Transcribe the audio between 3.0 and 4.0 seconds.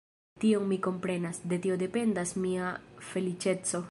feliĉeco.